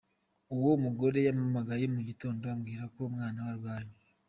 Uwo 0.55 0.71
mugore 0.83 1.17
yampamagaye 1.27 1.85
mu 1.93 2.01
gitondo 2.07 2.43
ambwira 2.53 2.83
ko 2.93 2.99
umwana 3.09 3.39
arwaye. 3.49 3.91